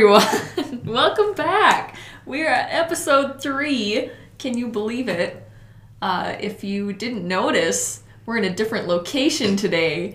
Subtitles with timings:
[0.00, 0.82] everyone.
[0.84, 1.96] Welcome back.
[2.26, 4.10] We're at episode three.
[4.36, 5.48] Can you believe it?
[6.02, 10.14] Uh, if you didn't notice, we're in a different location today.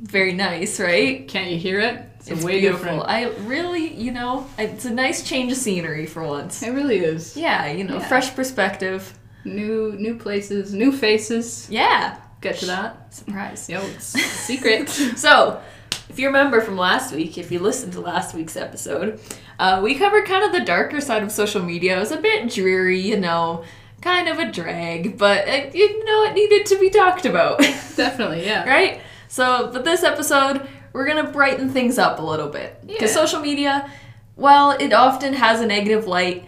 [0.00, 1.28] Very nice, right?
[1.28, 2.04] Can't you hear it?
[2.26, 3.04] It's beautiful.
[3.04, 6.60] I really, you know, it's a nice change of scenery for once.
[6.64, 7.36] It really is.
[7.36, 8.08] Yeah, you know, Yeah.
[8.08, 9.16] fresh perspective.
[9.44, 11.68] New new places, new faces.
[11.70, 12.18] Yeah.
[12.40, 13.14] Get to that.
[13.14, 13.68] Surprise.
[13.68, 14.88] Yo, it's secret.
[15.16, 15.60] So,
[16.08, 19.20] if you remember from last week, if you listened to last week's episode,
[19.58, 21.96] uh, we covered kind of the darker side of social media.
[21.96, 23.64] It was a bit dreary, you know,
[24.00, 27.58] kind of a drag, but uh, you know, it needed to be talked about,
[27.96, 28.68] Definitely, yeah.
[28.68, 29.00] right?
[29.28, 33.22] So, but this episode, we're gonna brighten things up a little bit because Yeah.
[33.22, 33.90] social media,
[34.36, 36.44] while it often has a negative light,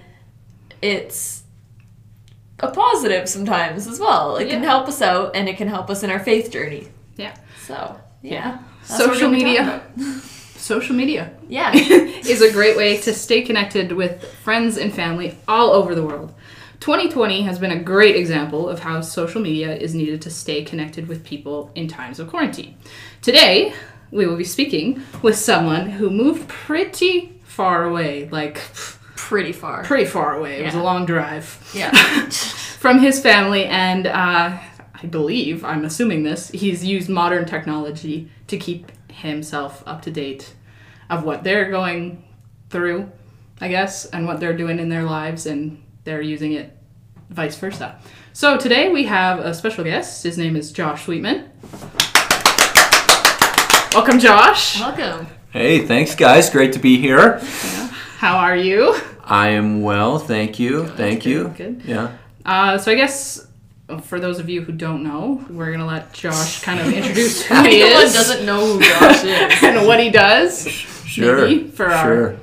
[0.81, 1.43] it's
[2.61, 4.37] a positive sometimes as well.
[4.37, 6.89] It can help us out and it can help us in our faith journey.
[7.17, 7.35] Yeah.
[7.67, 8.31] So, yeah.
[8.33, 8.59] Yeah.
[8.85, 9.83] Social media.
[10.57, 11.73] Social media Yeah.
[11.75, 16.35] is a great way to stay connected with friends and family all over the world.
[16.81, 21.09] 2020 has been a great example of how social media is needed to stay connected
[21.09, 22.77] with people in times of quarantine.
[23.21, 23.73] Today,
[24.11, 28.61] we will be speaking with someone who moved pretty far away, like
[29.17, 29.85] Pretty far.
[29.85, 30.61] pretty far away.
[30.61, 31.71] It was a long drive.
[31.75, 31.91] Yeah.
[32.31, 34.59] from his family, and uh,
[35.03, 40.55] I believe, I'm assuming this, he's used modern technology to keep himself up to date
[41.09, 42.23] of what they're going
[42.69, 43.11] through,
[43.63, 46.77] I guess, and what they're doing in their lives, and they're using it
[47.31, 47.99] vice versa.
[48.35, 50.23] So today we have a special guest.
[50.23, 51.51] His name is Josh Sweetman.
[53.95, 54.79] Welcome, Josh.
[54.81, 55.29] Welcome.
[55.51, 56.51] Hey, thanks guys.
[56.51, 57.39] Great to be here.
[57.41, 57.87] Yeah.
[58.19, 58.95] How are you?
[59.25, 60.89] I am well, thank you.
[60.89, 61.49] thank you.
[61.57, 61.83] Good.
[61.87, 62.17] Yeah.
[62.45, 63.47] Uh, so I guess
[63.99, 67.55] for those of you who don't know, we're gonna let Josh kind of introduce who
[67.65, 69.53] he Anyone is doesn't know who Josh is.
[69.63, 70.69] and what he does.
[70.69, 71.47] Sure.
[71.49, 72.37] Maybe for our- sure.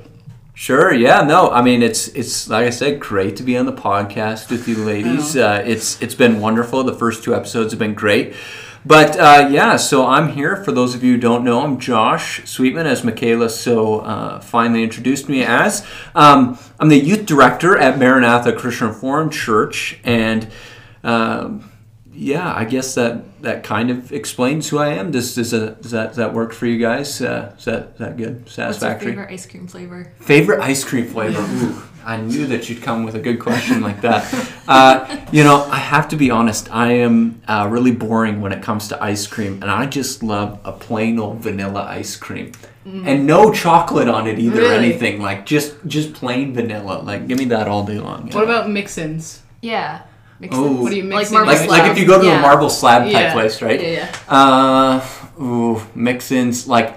[0.54, 0.92] Sure.
[0.92, 1.22] Yeah.
[1.22, 1.50] No.
[1.50, 4.74] I mean, it's it's like I said, great to be on the podcast with you
[4.84, 5.36] ladies.
[5.36, 5.46] Oh.
[5.46, 6.82] Uh, it's it's been wonderful.
[6.82, 8.34] The first two episodes have been great.
[8.84, 10.56] But uh, yeah, so I'm here.
[10.64, 14.82] For those of you who don't know, I'm Josh Sweetman, as Michaela so uh, finally
[14.82, 15.86] introduced me as.
[16.14, 20.48] Um, I'm the youth director at Maranatha Christian Reformed Church, and
[21.08, 21.70] um,
[22.12, 25.12] yeah, I guess that that kind of explains who I am.
[25.12, 27.22] Does does, that does that does that work for you guys?
[27.22, 28.40] Uh, is that is that good?
[28.42, 29.12] What's your Satisfactory.
[29.12, 30.12] favorite ice cream flavor?
[30.18, 31.40] Favorite ice cream flavor?
[31.64, 34.52] Ooh, I knew that you'd come with a good question like that.
[34.66, 36.70] Uh, you know, I have to be honest.
[36.74, 40.60] I am uh, really boring when it comes to ice cream, and I just love
[40.64, 42.52] a plain old vanilla ice cream,
[42.84, 45.22] and no chocolate on it either or anything.
[45.22, 47.00] Like just just plain vanilla.
[47.02, 48.28] Like give me that all day long.
[48.32, 49.42] What about mix-ins?
[49.62, 50.02] Yeah.
[50.40, 50.72] Mix Oh.
[50.82, 51.34] What do you like mix in?
[51.34, 51.70] marble like, slab.
[51.80, 52.38] like if you go to yeah.
[52.38, 53.32] a marble slab type Yeah.
[53.32, 53.80] place, right?
[53.80, 54.34] Yeah, yeah.
[54.36, 56.66] Uh, ooh, mix-ins.
[56.68, 56.96] Like,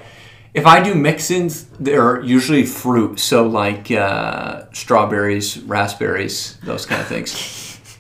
[0.53, 3.19] if I do mix-ins, they're usually fruit.
[3.19, 7.31] So like uh, strawberries, raspberries, those kind of things.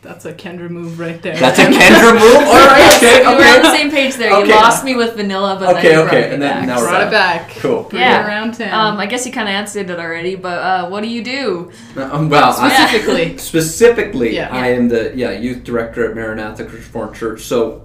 [0.01, 1.37] That's a Kendra move right there.
[1.37, 2.47] That's a Kendra move.
[2.47, 4.33] All right, okay, Oh, we're on the same page there.
[4.33, 4.47] Okay.
[4.47, 6.67] You lost me with vanilla, but Okay, then okay, brought and then back.
[6.67, 7.49] now we're Brought it back.
[7.59, 7.83] cool.
[7.83, 8.23] Bring Yeah.
[8.23, 8.93] it around town.
[8.93, 11.71] Um, I guess you kind of answered it already, but uh, what do you do?
[11.97, 13.37] Um, well, I, Specifically.
[13.71, 14.49] specifically, Yeah.
[14.51, 17.41] I am the yeah youth director at Maranatha Christian Reformed Church.
[17.43, 17.83] So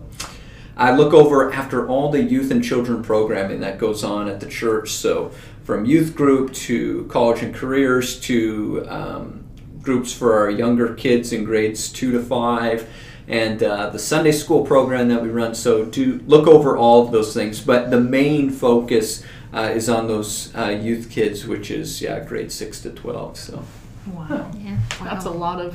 [0.77, 4.47] I look over after all the youth and children programming that goes on at the
[4.47, 4.91] church.
[4.93, 5.33] So
[5.65, 9.45] from youth group to college and careers to um,
[9.87, 12.87] groups for our younger kids in grades two to five.
[13.29, 17.13] And uh, the Sunday school program that we run, so do look over all of
[17.13, 17.61] those things.
[17.61, 19.25] But the main focus
[19.55, 23.37] uh, is on those uh, youth kids, which is yeah, grade six to twelve.
[23.37, 23.65] So
[24.13, 24.51] wow.
[24.59, 24.79] Yeah.
[25.03, 25.75] That's a lot of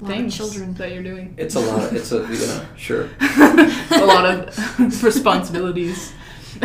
[0.00, 0.74] lot of things children.
[0.74, 1.34] that you're doing.
[1.36, 1.84] It's a lot.
[1.84, 3.08] Of, it's a you know sure.
[3.20, 6.12] a lot of responsibilities.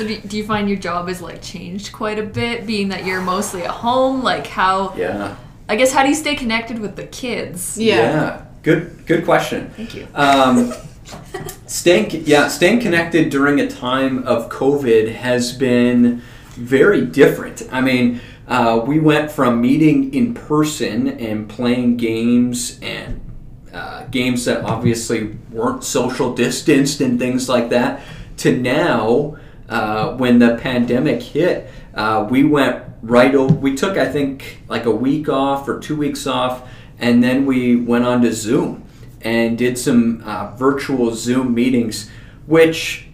[0.00, 3.04] So do, do you find your job has like changed quite a bit, being that
[3.04, 4.22] you're mostly at home?
[4.22, 4.94] Like how?
[4.96, 5.36] Yeah.
[5.68, 7.76] I guess how do you stay connected with the kids?
[7.76, 8.46] Yeah.
[8.62, 9.04] Good.
[9.04, 9.68] Good question.
[9.76, 10.08] Thank you.
[10.14, 10.72] Um,
[11.66, 16.22] staying yeah staying connected during a time of COVID has been
[16.52, 17.68] very different.
[17.70, 23.20] I mean, uh, we went from meeting in person and playing games and
[23.70, 28.00] uh, games that obviously weren't social distanced and things like that
[28.38, 29.36] to now
[29.70, 34.84] uh, when the pandemic hit uh, we went right over we took i think like
[34.84, 36.68] a week off or two weeks off
[36.98, 38.84] and then we went on to zoom
[39.22, 42.10] and did some uh, virtual zoom meetings
[42.46, 43.06] which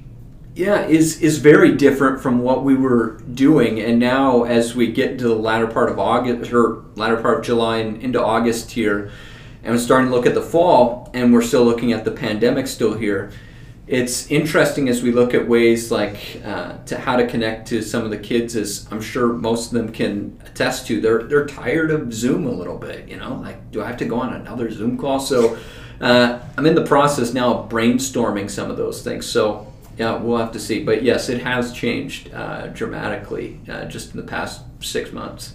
[0.57, 3.79] yeah is is very different from what we were doing.
[3.79, 7.45] And now as we get into the latter part of august or latter part of
[7.45, 9.11] july and into august here
[9.63, 12.67] and we're starting to look at the fall and we're still looking at the pandemic
[12.67, 13.31] still here
[13.87, 18.05] it's interesting as we look at ways like uh, to how to connect to some
[18.05, 21.01] of the kids as i'm sure most of them can attest to.
[21.01, 23.37] They're they're tired of zoom a little bit you know?
[23.37, 25.21] Like do i have to go on another zoom call?
[25.21, 25.59] So
[26.01, 29.27] uh, i'm in the process now of brainstorming some of those things.
[29.27, 30.83] So yeah we'll have to see.
[30.83, 35.55] But yes it has changed uh, dramatically uh, just in the past six months.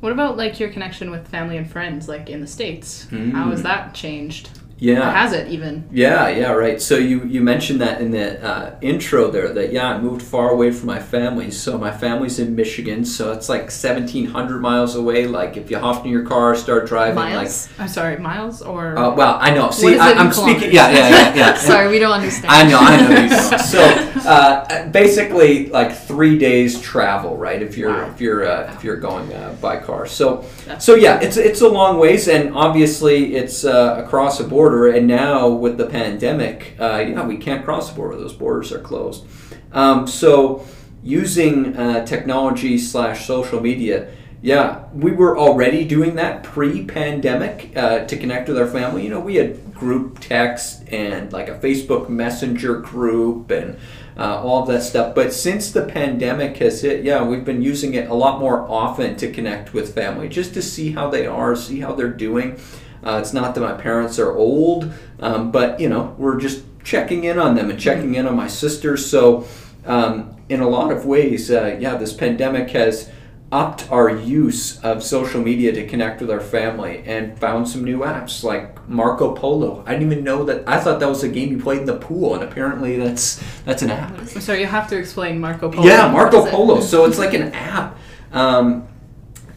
[0.00, 3.06] What about like your connection with family and friends, like in the states?
[3.10, 3.32] Mm.
[3.32, 4.48] How has that changed?
[4.80, 5.88] Yeah has it even?
[5.92, 6.80] Yeah, yeah, right.
[6.80, 10.50] So you, you mentioned that in the uh, intro there that yeah, I moved far
[10.50, 11.50] away from my family.
[11.50, 15.26] So my family's in Michigan, so it's like seventeen hundred miles away.
[15.26, 17.68] Like if you hopped in your car, start driving, Miles?
[17.78, 19.70] I'm sorry, miles or uh, well, I know.
[19.70, 20.72] See, I, i'm speaking.
[20.72, 21.54] Yeah, yeah, yeah, yeah.
[21.70, 22.50] Sorry, we don't understand.
[22.50, 23.60] I know, I know you don't.
[23.70, 23.80] So
[24.28, 27.60] uh, basically, like three days travel, right?
[27.62, 28.10] If you're Wow.
[28.10, 30.06] if you're uh, if you're going uh, by car.
[30.06, 30.44] So
[30.78, 34.96] so yeah, it's it's a long ways, and obviously it's uh, across a border.
[34.96, 38.80] And now with the pandemic, uh, yeah, we can't cross the border; those borders are
[38.80, 39.26] closed.
[39.72, 40.66] Um, so
[41.02, 44.12] using uh, technology slash social media.
[44.42, 49.04] Yeah, we were already doing that pre-pandemic uh, to connect with our family.
[49.04, 53.78] You know, we had group text and like a Facebook Messenger group and
[54.16, 55.14] uh, all of that stuff.
[55.14, 59.14] But since the pandemic has hit, yeah, we've been using it a lot more often
[59.16, 62.58] to connect with family, just to see how they are, see how they're doing.
[63.04, 67.24] Uh, it's not that my parents are old, um, but you know, we're just checking
[67.24, 69.08] in on them and checking in on my sisters.
[69.08, 69.46] So,
[69.84, 73.10] um, in a lot of ways, uh, yeah, this pandemic has
[73.52, 77.98] upped our use of social media to connect with our family and found some new
[78.00, 79.82] apps like Marco Polo.
[79.86, 80.68] I didn't even know that.
[80.68, 83.82] I thought that was a game you played in the pool, and apparently that's that's
[83.82, 84.26] an app.
[84.26, 85.86] So you have to explain Marco Polo.
[85.86, 86.56] Yeah, Marco What is it?
[86.56, 86.80] Polo.
[86.80, 87.98] So it's like an app
[88.32, 88.86] um,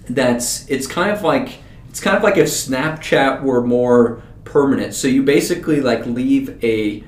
[0.09, 1.59] that's it's kind of like
[1.93, 4.95] it's kind of like if Snapchat were more permanent.
[4.95, 7.03] So you basically like leave a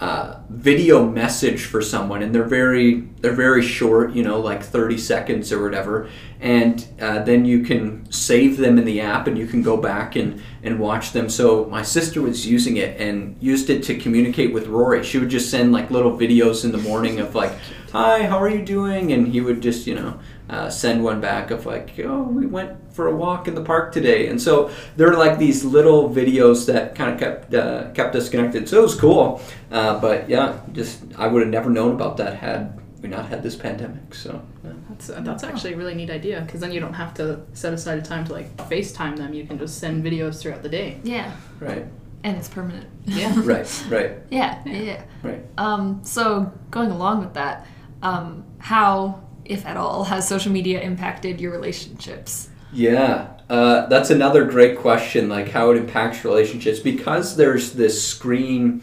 [0.00, 4.96] uh, video message for someone, and they're very they're very short, you know, like thirty
[4.96, 6.08] seconds or whatever,
[6.40, 10.16] and uh, then you can save them in the app, and you can go back
[10.16, 11.28] and and watch them.
[11.28, 15.04] So my sister was using it and used it to communicate with Rory.
[15.04, 17.52] She would just send like little videos in the morning of like,
[17.92, 20.18] "Hi, how are you doing?" and he would just you know.
[20.46, 23.92] Uh, send one back of like, oh, we went for a walk in the park
[23.92, 28.14] today, and so there are like these little videos that kind of kept uh, kept
[28.14, 28.68] us connected.
[28.68, 29.40] So it was cool,
[29.70, 33.42] uh, but yeah, just I would have never known about that had we not had
[33.42, 34.14] this pandemic.
[34.14, 34.72] So yeah.
[34.88, 37.74] That's uh, that's actually a really neat idea because then you don't have to set
[37.74, 39.34] aside a time to like FaceTime them.
[39.34, 40.98] You can just send videos throughout the day.
[41.04, 41.30] Yeah,
[41.60, 41.84] right,
[42.22, 42.88] and it's permanent.
[43.04, 43.34] Yeah.
[43.36, 45.02] right, right, Yeah, yeah, yeah.
[45.22, 45.44] right.
[45.58, 47.66] Um, so going along with that,
[48.02, 52.48] um, how, if at all, has social media impacted your relationships?
[52.72, 55.28] Yeah, uh, that's another great question.
[55.28, 58.80] Like how it impacts relationships because there's this screen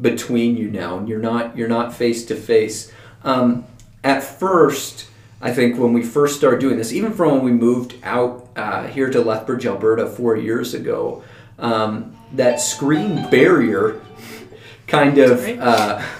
[0.00, 2.92] between you now, and you're not you're not face to face.
[3.26, 3.66] Um,
[4.04, 5.08] At first,
[5.42, 8.86] I think when we first started doing this, even from when we moved out uh,
[8.86, 11.24] here to Lethbridge, Alberta, four years ago,
[11.58, 14.00] um, that screen barrier
[14.86, 15.44] kind of.
[15.44, 16.02] Uh,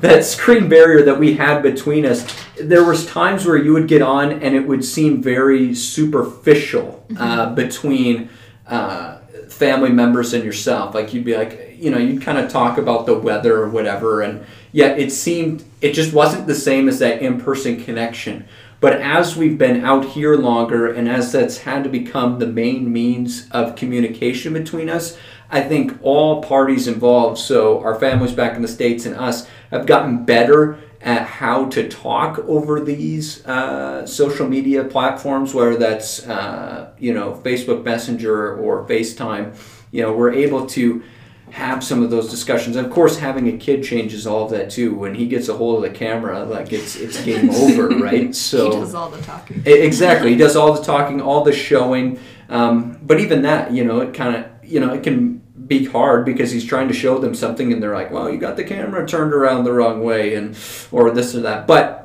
[0.00, 2.26] that screen barrier that we had between us
[2.58, 7.54] there was times where you would get on and it would seem very superficial uh,
[7.54, 8.30] between
[8.66, 9.18] uh,
[9.50, 13.04] family members and yourself like you'd be like you know you'd kind of talk about
[13.04, 14.42] the weather or whatever and
[14.72, 18.46] yet it seemed it just wasn't the same as that in-person connection
[18.80, 22.92] but as we've been out here longer and as that's had to become the main
[22.92, 25.18] means of communication between us
[25.50, 29.84] I think all parties involved, so our families back in the States and us, have
[29.86, 36.92] gotten better at how to talk over these uh, social media platforms, whether that's, uh,
[36.98, 39.56] you know, Facebook Messenger or FaceTime.
[39.90, 41.02] You know, we're able to
[41.50, 42.76] have some of those discussions.
[42.76, 44.94] And of course, having a kid changes all of that too.
[44.94, 48.34] When he gets a hold of the camera, like it's it's game over, right?
[48.34, 49.62] So he does all the talking.
[49.66, 50.30] Exactly.
[50.30, 52.20] He does all the talking, all the showing.
[52.48, 56.24] Um, but even that, you know, it kind of, you know, it can be hard
[56.24, 59.06] because he's trying to show them something and they're like, well, you got the camera
[59.06, 60.56] turned around the wrong way and,
[60.90, 61.68] or this or that.
[61.68, 62.04] But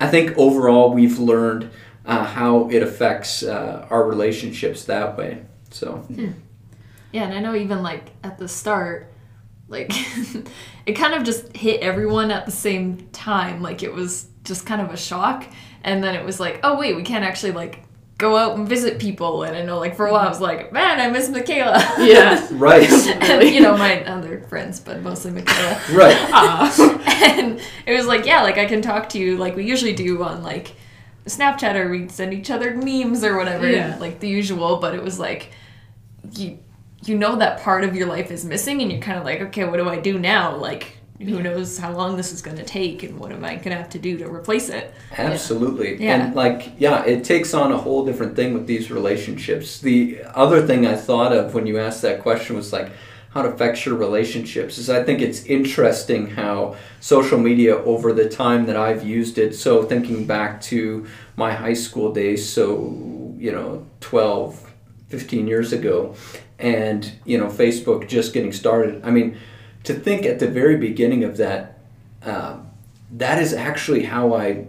[0.00, 1.70] I think overall we've learned
[2.04, 5.44] uh, how it affects uh, our relationships that way.
[5.70, 6.04] So,
[7.16, 9.10] Yeah, and I know even like at the start,
[9.68, 9.90] like
[10.86, 13.62] it kind of just hit everyone at the same time.
[13.62, 15.46] Like it was just kind of a shock.
[15.82, 17.84] And then it was like, oh wait, we can't actually like
[18.18, 19.44] go out and visit people.
[19.44, 21.78] And I know like for a while I was like, man, I miss Michaela.
[21.98, 22.46] Yeah.
[22.52, 22.86] right.
[22.86, 25.80] and you know, my other friends, but mostly Michaela.
[25.92, 26.16] right.
[26.32, 27.32] Ah.
[27.38, 30.22] and it was like, yeah, like I can talk to you like we usually do
[30.22, 30.74] on like
[31.24, 33.96] Snapchat or we'd send each other memes or whatever, Yeah.
[33.98, 35.50] like the usual, but it was like
[36.34, 36.58] you
[37.04, 39.64] you know that part of your life is missing and you're kind of like okay
[39.64, 43.02] what do i do now like who knows how long this is going to take
[43.02, 46.02] and what am i going to have to do to replace it Absolutely.
[46.02, 46.26] Yeah.
[46.26, 49.80] And like, yeah, it takes on a whole different thing with these relationships.
[49.80, 52.90] The other thing I thought of when you asked that question was like
[53.30, 58.28] how it affects your relationships is I think it's interesting how social media over the
[58.28, 59.54] time that I've used it.
[59.54, 64.65] So thinking back to my high school days, so you know, 12,
[65.08, 66.14] 15 years ago,
[66.58, 69.04] and you know, Facebook just getting started.
[69.04, 69.38] I mean,
[69.84, 71.78] to think at the very beginning of that,
[72.22, 72.68] um,
[73.12, 74.66] that is actually how I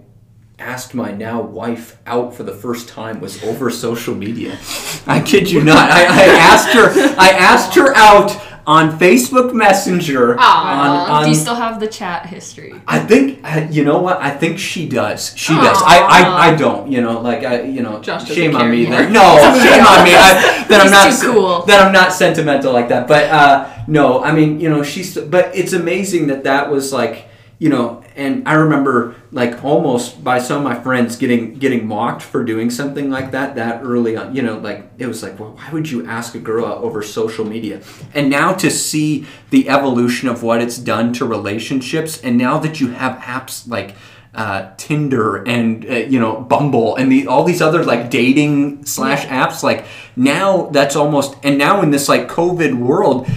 [0.59, 4.57] asked my now wife out for the first time was over social media.
[5.05, 5.89] I kid you not.
[5.91, 6.89] I, I asked her.
[7.19, 8.31] I asked her out
[8.67, 10.35] on Facebook Messenger.
[10.37, 11.09] Aw.
[11.09, 14.29] on, do you still have the chat history I think uh, you know what I
[14.29, 15.33] think she does.
[15.37, 15.81] She does.
[15.81, 16.91] I, I, I don't.
[16.91, 18.99] You know, like I you know Josh shame on me anymore.
[18.99, 19.09] there.
[19.09, 20.13] No, shame on me.
[20.13, 21.61] I, that I'm not too cool.
[21.63, 23.07] that I'm not sentimental like that.
[23.07, 25.17] But uh, no, I mean you know she's.
[25.17, 27.26] But it's amazing that that was like
[27.59, 32.21] you know, and I remember like almost by some of my friends getting getting mocked
[32.21, 34.35] for doing something like that that early on.
[34.35, 37.01] You know, like it was like, well, why would you ask a girl out over
[37.01, 37.81] social media?
[38.13, 42.79] And now to see the evolution of what it's done to relationships, and now that
[42.79, 43.95] you have apps like.
[44.35, 49.25] Uh, Tinder and uh, you know Bumble and the all these other like dating slash
[49.25, 49.85] apps like
[50.15, 53.27] now that's almost and now in this like COVID world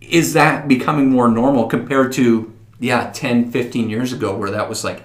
[0.00, 4.84] is that becoming more normal compared to yeah 10 15 years ago where that was
[4.84, 5.02] like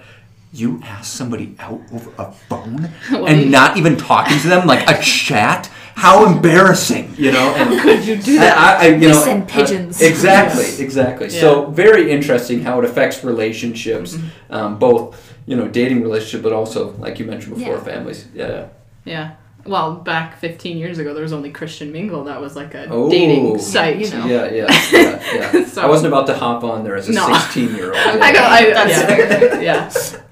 [0.52, 4.88] you ask somebody out over a phone Well, and not even talking to them like
[4.88, 8.56] a chat how embarrassing you know and Could you do that?
[8.58, 10.00] I, I, you know, send uh, pigeons.
[10.00, 11.26] exactly, exactly.
[11.28, 11.40] Yeah.
[11.40, 14.54] So very interesting how it affects relationships, Mm-hmm.
[14.54, 17.84] um, both you know dating relationship, but also like you mentioned before, Yeah.
[17.84, 18.26] families.
[18.34, 18.68] Yeah.
[19.04, 19.32] Yeah.
[19.64, 22.24] Well, back 15 years ago, there was only Christian Mingle.
[22.24, 23.08] That was like a Oh.
[23.08, 23.98] dating site.
[23.98, 24.26] You know.
[24.26, 25.22] Yeah, yeah, yeah.
[25.52, 25.64] yeah.
[25.66, 27.32] So- I wasn't about to hop on there as a No.
[27.32, 27.96] 16 year old.
[27.96, 28.40] I know.
[28.42, 29.60] I, That's yeah.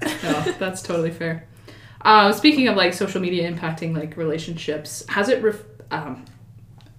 [0.21, 0.43] yeah.
[0.45, 1.47] No, that's totally fair.
[2.03, 6.25] Uh, speaking of like social media impacting like relationships, has it ref- um,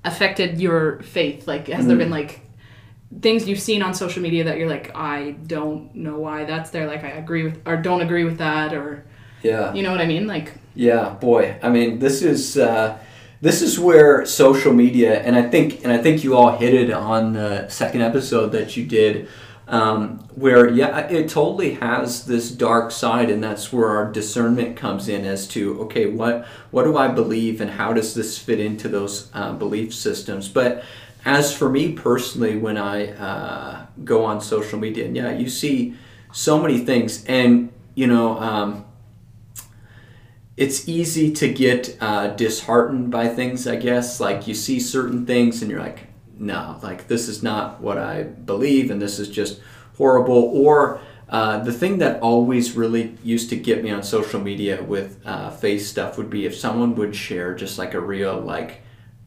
[0.04, 1.46] affected your faith?
[1.46, 2.00] Like, has there Mm.
[2.00, 2.40] been like
[3.20, 6.86] things you've seen on social media that you're like, I don't know why that's there.
[6.86, 9.04] Like, I agree with or don't agree with that, or
[9.42, 9.74] Yeah.
[9.74, 10.26] you know what I mean?
[10.26, 11.56] Like, Yeah, boy.
[11.62, 12.98] I mean, this is uh,
[13.40, 16.90] this is where social media, and I think, and I think you all hit it
[16.90, 19.28] on the second episode that you did,
[19.68, 25.08] um, where yeah, it totally has this dark side, and that's where our discernment comes
[25.08, 28.88] in as to okay, what what do I believe, and how does this fit into
[28.88, 30.48] those uh, belief systems?
[30.48, 30.84] But
[31.24, 35.96] as for me personally, when I uh, go on social media, and yeah, you see
[36.32, 38.38] so many things, and you know.
[38.38, 38.86] Um,
[40.56, 44.20] it's easy to get uh, disheartened by things, I guess.
[44.20, 46.06] Like you see certain things and you're like,
[46.38, 49.60] no, like this is not what I believe and this is just
[49.96, 50.34] horrible.
[50.34, 55.18] Or uh, the thing that always really used to get me on social media with
[55.24, 58.82] uh, face stuff would be if someone would share just like a real, like,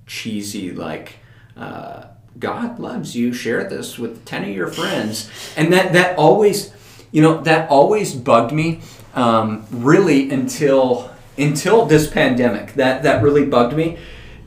[0.06, 1.14] cheesy, like,
[1.58, 2.06] uh,
[2.38, 5.32] God loves you, share this with 10 of your friends.
[5.58, 6.72] And that, that always,
[7.12, 8.82] you know, that always bugged me
[9.16, 12.74] um, really until until this pandemic.
[12.74, 13.98] That that really bugged me,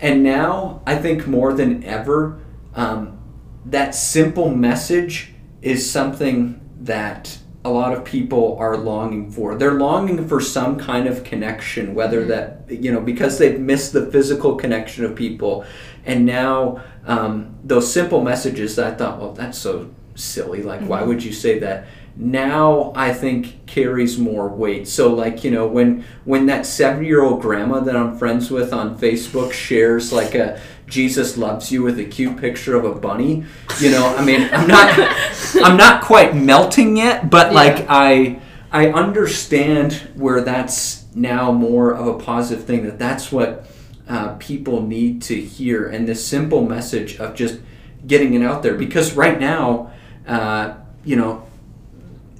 [0.00, 2.40] and now I think more than ever,
[2.74, 3.18] um,
[3.64, 9.54] that simple message is something that a lot of people are longing for.
[9.54, 14.06] They're longing for some kind of connection, whether that you know because they've missed the
[14.10, 15.64] physical connection of people,
[16.04, 20.62] and now um, those simple messages that I thought, well, that's so silly.
[20.62, 21.86] Like, why would you say that?
[22.18, 24.88] Now I think carries more weight.
[24.88, 29.52] So like, you know, when when that 70-year-old grandma that I'm friends with on Facebook
[29.52, 33.44] shares like a Jesus loves you with a cute picture of a bunny,
[33.78, 34.98] you know, I mean, I'm not
[35.62, 38.40] I'm not quite melting yet, but like I
[38.72, 43.66] I understand where that's now more of a positive thing that that's what
[44.08, 47.60] uh, people need to hear and this simple message of just
[48.06, 49.92] getting it out there because right now
[50.26, 51.47] uh, you know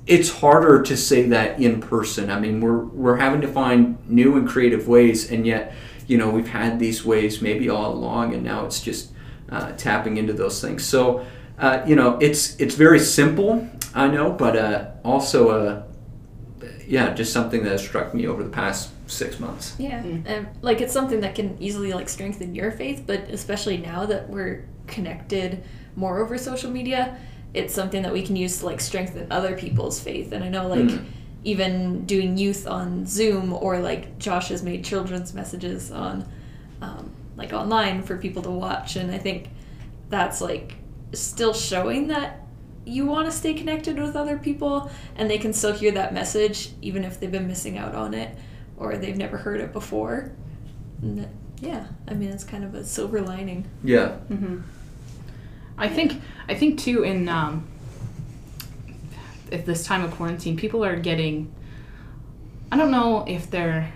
[0.09, 2.31] it's harder to say that in person.
[2.31, 5.75] I mean, we're we're having to find new and creative ways, and yet,
[6.07, 9.13] you know, we've had these ways maybe all along, and now it's just
[9.51, 10.85] uh, tapping into those things.
[10.85, 11.27] So,
[11.59, 15.83] uh, you know, it's it's very simple, I know, but uh, also, uh,
[16.87, 19.77] yeah, just something that has struck me over the past six months.
[19.79, 24.07] Yeah, and like it's something that can easily like strengthen your faith, but especially now
[24.07, 25.63] that we're connected
[25.97, 27.19] more over social media,
[27.55, 30.33] it's something that we can use to like strengthen other people's faith.
[30.33, 31.05] And I know like Mm.
[31.45, 36.29] even doing youth on Zoom or like Josh has made children's messages on
[36.83, 39.49] um, like online for people to watch, and I think
[40.11, 40.77] that's like
[41.13, 42.41] still showing that
[42.85, 46.71] you want to stay connected with other people and they can still hear that message
[46.81, 48.35] even if they've been missing out on it
[48.79, 50.33] or they've never heard it before.
[51.03, 51.29] And that-
[51.61, 53.67] yeah, I mean it's kind of a silver lining.
[53.85, 54.17] Yeah.
[55.79, 57.67] I think I think too in um,
[59.53, 61.55] at this time of quarantine, people are getting.
[62.71, 63.93] I don't know if they're.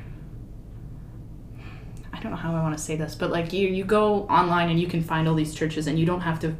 [2.12, 4.70] I don't know how I want to say this, but like you, you go online
[4.70, 6.54] and you can find all these churches, and you don't have to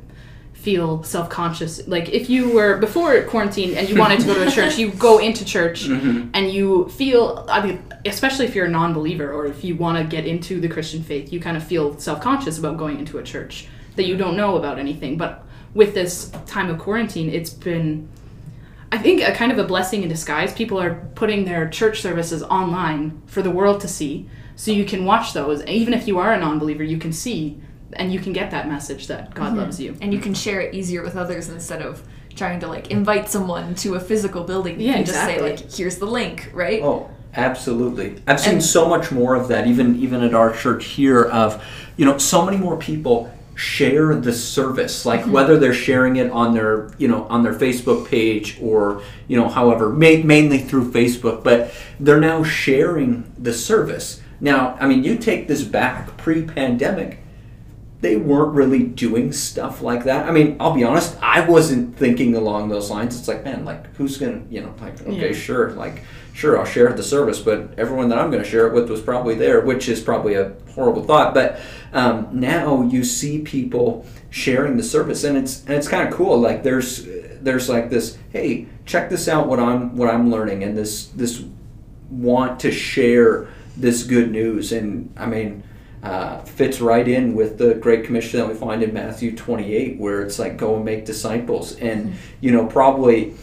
[0.52, 1.86] feel self conscious.
[1.86, 4.90] Like if you were before quarantine and you wanted to go to a church, you
[4.92, 7.46] go into church and you feel.
[7.48, 10.60] I mean, especially if you're a non believer or if you want to get into
[10.60, 14.06] the Christian faith, you kind of feel self conscious about going into a church that
[14.06, 15.16] you don't know about anything.
[15.16, 15.44] But
[15.74, 18.08] with this time of quarantine, it's been,
[18.90, 20.52] I think, a kind of a blessing in disguise.
[20.52, 25.04] People are putting their church services online for the world to see, so you can
[25.04, 25.64] watch those.
[25.64, 27.60] Even if you are a non believer, you can see
[27.94, 29.58] and you can get that message that God mm-hmm.
[29.58, 29.96] loves you.
[30.00, 32.02] And you can share it easier with others instead of
[32.34, 34.80] trying to like invite someone to a physical building.
[34.80, 36.82] You Yeah, can just say like here's the link, right?
[36.82, 38.22] Oh, absolutely.
[38.26, 41.22] I've seen And- so much more of that, even even at our church here.
[41.22, 41.62] Of
[41.96, 43.30] you know, so many more people
[43.62, 45.30] share the service, like mm-hmm.
[45.30, 49.48] whether they're sharing it on their you know on their Facebook page or you know
[49.48, 54.20] however, ma- mainly through Facebook, but they're now sharing the service.
[54.40, 57.20] Now, I mean, you take this back pre-pandemic
[58.02, 60.28] they weren't really doing stuff like that.
[60.28, 63.16] I mean, I'll be honest, I wasn't thinking along those lines.
[63.16, 65.32] It's like, man, like who's gonna, you know, like okay, Yeah.
[65.32, 66.02] sure, like
[66.32, 69.34] sure, I'll share the service, but everyone that I'm gonna share it with was probably
[69.34, 71.34] there, which is probably a horrible thought.
[71.34, 71.60] But
[71.92, 76.38] um, now you see people sharing the service, and it's and it's kind of cool.
[76.38, 77.06] Like there's
[77.40, 81.42] there's like this, hey, check this out, what I'm what I'm learning, and this this
[82.10, 85.64] want to share this good news, and I mean
[86.02, 90.22] uh, fits right in with the Great Commission that we find in Matthew 28, where
[90.22, 91.76] it's like, go and make disciples.
[91.76, 93.34] And, you know, probably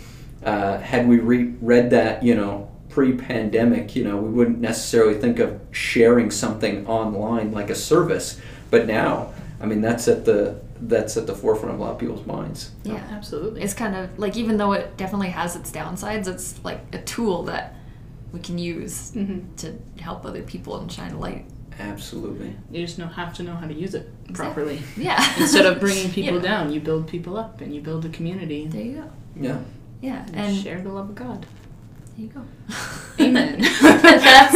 [0.43, 5.13] uh, had we re- read that, you know, pre pandemic, you know, we wouldn't necessarily
[5.17, 8.41] think of sharing something online like a service.
[8.69, 9.31] But now,
[9.61, 12.71] I mean, that's at the that's at the forefront of a lot of people's minds.
[12.83, 12.95] yeah.
[13.11, 13.61] absolutely.
[13.61, 17.43] It's kind of like even though it definitely has its downsides, it's like a tool
[17.43, 17.75] that
[18.33, 19.43] we can use Mhm.
[19.57, 21.45] to help other people and shine a light.
[21.79, 22.53] Absolutely.
[22.71, 24.81] You just know, have to know how to use it properly.
[24.97, 25.21] Yeah.
[25.39, 26.41] Instead of bringing people Yeah.
[26.49, 29.09] down, you build people up and you build a community There you go.
[29.39, 29.57] Yeah.
[30.01, 31.45] Yeah, and, and share the love of God.
[32.19, 33.23] There you go.
[33.23, 33.61] Amen.
[33.81, 34.53] That's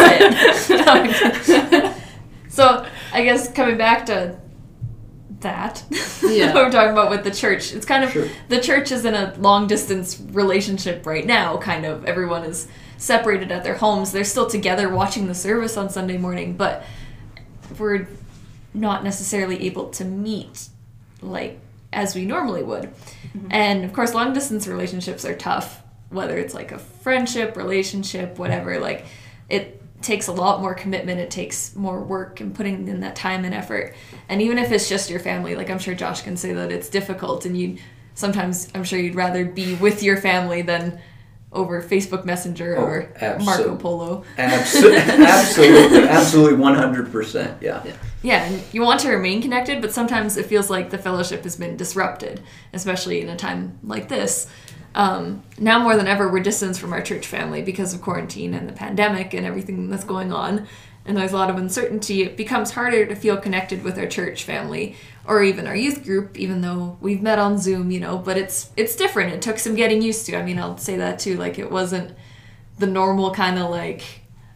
[0.69, 1.95] it.
[2.49, 4.37] so I guess coming back to
[5.41, 5.83] that,
[6.23, 6.53] Yeah.
[6.53, 8.27] what we're talking about with the church, it's kind of Sure.
[8.49, 11.57] the church is in a long distance relationship right now.
[11.57, 14.11] Kind of everyone is separated at their homes.
[14.11, 16.83] They're still together watching the service on Sunday morning, but
[17.77, 18.07] we're
[18.73, 20.67] not necessarily able to meet
[21.21, 21.59] like
[21.91, 22.85] as we normally would.
[23.37, 23.47] Mm-hmm.
[23.51, 25.82] And of course, long distance relationships are tough,
[26.13, 28.79] whether it's like a friendship, relationship, whatever.
[28.79, 29.05] Like,
[29.49, 33.45] it takes a lot more commitment, it takes more work and putting in that time
[33.45, 33.93] and effort.
[34.29, 36.89] And even if it's just your family, like I'm sure Josh can say that it's
[36.89, 37.77] difficult, and you
[38.15, 40.99] sometimes I'm sure you'd rather be with your family than
[41.53, 44.23] over Facebook Messenger Oh, or absolute- Marco Polo.
[44.37, 44.97] Absolutely.
[45.25, 45.99] absolutely.
[46.07, 46.57] Absolutely.
[46.57, 47.61] 100%.
[47.61, 47.83] Yeah.
[48.23, 51.55] Yeah, and you want to remain connected, but sometimes it feels like the fellowship has
[51.55, 52.41] been disrupted,
[52.73, 54.47] especially in a time like this.
[54.95, 58.67] Um, now more than ever, we're distanced from our church family because of quarantine and
[58.69, 60.67] the pandemic and everything that's going on.
[61.05, 62.21] And there's a lot of uncertainty.
[62.23, 66.37] It becomes harder to feel connected with our church family or even our youth group,
[66.37, 68.17] even though we've met on Zoom, you know.
[68.17, 69.33] But it's it's different.
[69.33, 70.37] It took some getting used to.
[70.37, 71.35] I mean, I'll say that too.
[71.37, 72.15] Like it wasn't
[72.79, 74.01] the normal kind of like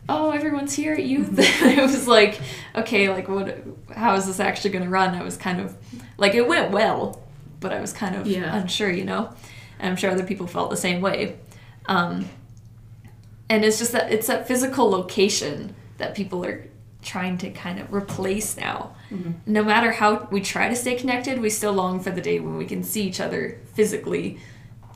[0.10, 2.40] oh everyone's here at youth it was like
[2.76, 3.58] okay like what
[3.94, 5.76] how is this actually going to run i was kind of
[6.18, 7.22] like it went well
[7.60, 8.56] but i was kind of Yeah.
[8.56, 9.30] unsure you know
[9.80, 11.38] and i'm sure other people felt the same way.
[11.86, 12.28] Um,
[13.50, 16.66] and it's just that it's that physical location that people are
[17.02, 18.94] trying to kind of replace now.
[19.46, 22.58] No matter how we try to stay connected we still long for the day when
[22.58, 24.38] we can see each other physically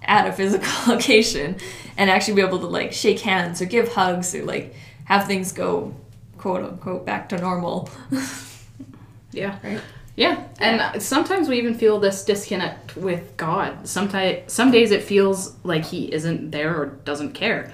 [0.04, 1.56] at a physical location
[1.98, 5.54] and actually be able to like shake hands or give hugs or like have things
[5.54, 5.96] go
[6.38, 7.90] quote unquote back to normal.
[9.34, 9.58] Yeah.
[9.64, 9.80] right
[10.16, 13.88] Yeah, and sometimes we even feel this disconnect with God.
[13.88, 17.72] Sometimes, some days it feels like He isn't there or doesn't care.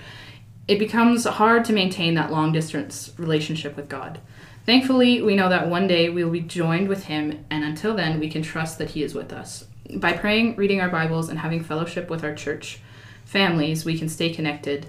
[0.67, 4.19] It becomes hard to maintain that long distance relationship with God.
[4.65, 8.19] Thankfully, we know that one day we will be joined with Him, and until then,
[8.19, 9.65] we can trust that He is with us.
[9.95, 12.81] By praying, reading our Bibles, and having fellowship with our church
[13.25, 14.87] families, we can stay connected,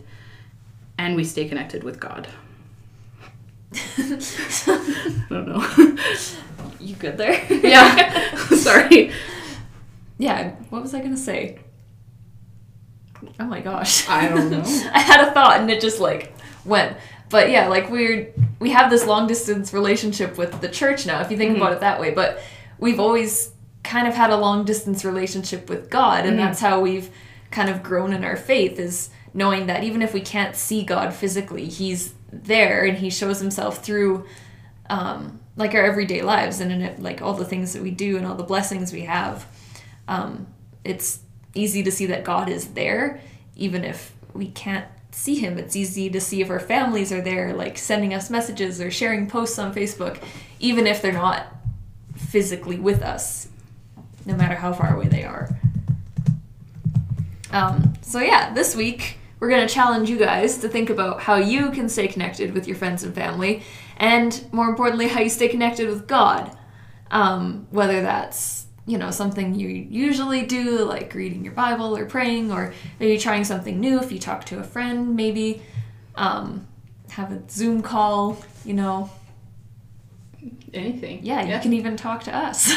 [0.98, 2.28] and we stay connected with God.
[3.74, 5.96] I don't know.
[6.80, 7.44] You good there?
[7.52, 8.34] Yeah.
[8.54, 9.12] Sorry.
[10.18, 10.52] yeah.
[10.70, 11.58] What was I gonna say?
[13.40, 14.08] Oh my gosh.
[14.08, 14.62] I don't know.
[14.92, 16.32] I had a thought and it just like
[16.64, 16.96] went.
[17.30, 21.30] But yeah, like we're we have this long distance relationship with the church now, if
[21.30, 21.56] you think Mhm.
[21.58, 22.10] about it that way.
[22.12, 22.40] But
[22.78, 23.50] we've always
[23.84, 26.42] kind of had a long distance relationship with God, and Mhm.
[26.42, 27.10] that's how we've
[27.50, 31.12] kind of grown in our faith is knowing that even if we can't see God
[31.14, 34.26] physically, He's there and He shows Himself through
[34.90, 38.16] um, like our everyday lives and in it, like all the things that we do
[38.16, 39.46] and all the blessings we have.
[40.06, 40.46] Um,
[40.84, 41.20] it's
[41.54, 43.20] easy to see that God is there,
[43.56, 45.58] even if we can't see Him.
[45.58, 49.28] It's easy to see if our families are there, like sending us messages or sharing
[49.28, 50.18] posts on Facebook,
[50.60, 51.46] even if they're not
[52.16, 53.48] physically with us,
[54.26, 55.48] no matter how far away they are.
[57.50, 61.36] Um, so, yeah, this week we're going to challenge you guys to think about how
[61.36, 63.62] you can stay connected with your friends and family,
[63.96, 66.56] and more importantly, how you stay connected with God.
[67.10, 72.52] Um, whether that's you know something you usually do, like reading your Bible or praying,
[72.52, 73.98] or maybe trying something new.
[74.00, 75.62] If you talk to a friend, maybe
[76.16, 76.66] um,
[77.10, 78.38] have a Zoom call.
[78.64, 79.10] You know,
[80.74, 81.20] Anything.
[81.22, 82.70] yeah, you can even talk to us.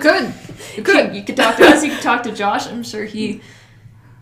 [0.00, 0.32] Good.
[0.82, 1.14] Good.
[1.14, 1.84] you could talk to us.
[1.84, 2.66] You could talk to Josh.
[2.66, 3.40] I'm sure he.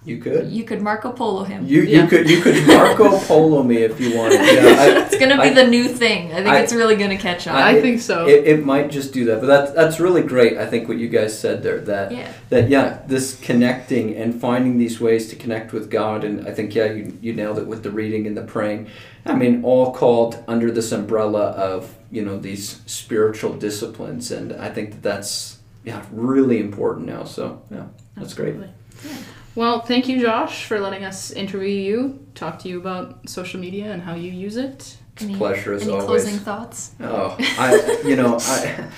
[0.05, 0.51] You could.
[0.51, 1.65] You could Marco Polo him.
[1.65, 2.03] You Yeah.
[2.03, 4.41] you could you could Marco Polo me if you wanted.
[4.41, 6.33] Yeah, it's gonna be I- the new thing.
[6.33, 7.55] I think I- it's really gonna catch on.
[7.55, 8.27] I think so.
[8.27, 10.59] It, it might just do that, but that's that's really great.
[10.59, 12.33] I think what you guys said there that yeah.
[12.49, 16.75] that yeah, this connecting and finding these ways to connect with God, and I think
[16.75, 18.89] yeah, you you nailed it with the reading and the praying.
[19.25, 24.69] I mean, all called under this umbrella of you know these spiritual disciplines, and I
[24.69, 27.23] think that that's yeah really important now.
[27.23, 27.85] So yeah,
[28.17, 28.57] that's great.
[28.57, 29.25] Absolutely.
[29.55, 33.93] Well, thank you, Josh, for letting us interview you, talk to you about social media
[33.93, 34.97] and how you use it.
[35.21, 36.07] Any, Pleasure as any always.
[36.07, 36.93] closing thoughts?
[37.01, 38.89] Oh, I you know I.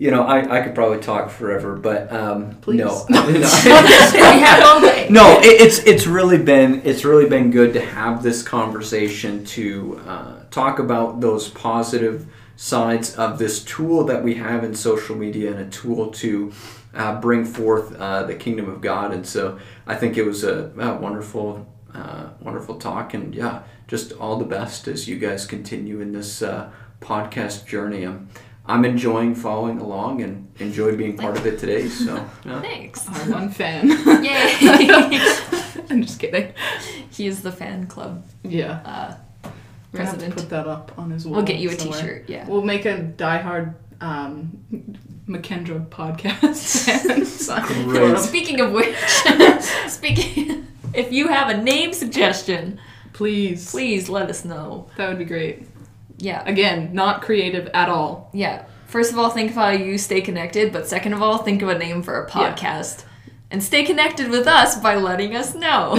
[0.00, 2.78] You know, I, I could probably talk forever, but um, Please.
[2.78, 5.08] no, we have all day.
[5.10, 10.00] no, it, it's it's really been it's really been good to have this conversation to
[10.06, 12.28] uh, talk about those positive
[12.60, 16.52] sides of this tool that we have in social media and a tool to
[16.92, 19.12] uh, bring forth uh, the kingdom of God.
[19.12, 24.12] And so I think it was a, a wonderful uh, wonderful talk, and yeah, just
[24.12, 28.04] all the best as you guys continue in this uh, podcast journey.
[28.04, 28.28] I'm
[28.66, 31.86] I'm enjoying following along and enjoy being part of it today.
[31.88, 32.60] So yeah.
[32.70, 33.08] Thanks.
[33.08, 33.88] Our one fan.
[33.88, 34.58] Yay!
[35.90, 36.52] I'm just kidding.
[37.10, 39.16] he is the fan club Yeah.
[39.92, 40.34] We're gonna have to president.
[40.36, 41.36] put that up on his wall.
[41.36, 42.00] We'll get you a somewhere.
[42.00, 42.28] T-shirt.
[42.28, 42.46] Yeah.
[42.48, 44.64] We'll make a diehard um,
[45.28, 46.84] McKendra podcast.
[46.86, 48.18] fan sign for Great.
[48.18, 48.94] Speaking of which,
[49.88, 52.80] speaking, if you have a name suggestion,
[53.12, 53.70] Please.
[53.70, 54.88] please let us know.
[54.96, 55.66] That would be great.
[56.18, 56.42] Yeah.
[56.46, 58.30] Again, not creative at all.
[58.32, 58.64] Yeah.
[58.86, 61.68] First of all, think of how you stay connected, but second of all, think of
[61.68, 62.54] a name for a Yeah.
[63.50, 65.96] And stay connected with us by letting us know.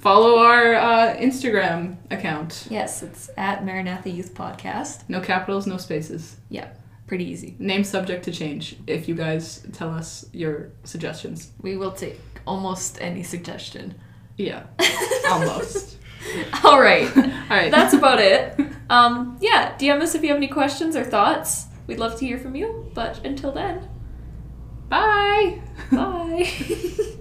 [0.00, 2.66] Follow our uh, Instagram account.
[2.70, 5.02] yes, it's at Maranatha Youth Podcast.
[5.08, 6.36] No capitals, no spaces.
[6.50, 6.68] Yeah,
[7.08, 7.56] pretty easy.
[7.58, 11.50] Name subject to change if you guys tell us your suggestions.
[11.60, 13.96] We will take almost any suggestion.
[14.36, 14.62] Yeah,
[15.28, 15.96] almost.
[16.62, 17.08] All right.
[17.16, 17.70] All right.
[17.72, 18.58] That's about it.
[18.90, 21.66] Um, yeah, DM us if you have any questions or thoughts.
[21.86, 22.90] We'd love to hear from you.
[22.94, 23.86] But until then,
[24.88, 25.60] Bye.
[25.92, 26.50] bye.